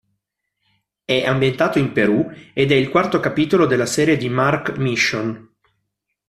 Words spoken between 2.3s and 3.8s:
ed è il quarto capitolo